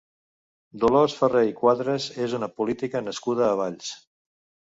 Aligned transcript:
Dolors 0.83 1.13
Farré 1.19 1.43
i 1.49 1.53
Cuadras 1.59 2.07
és 2.25 2.33
una 2.39 2.49
política 2.63 3.03
nascuda 3.11 3.45
a 3.51 3.53
Valls. 3.61 3.93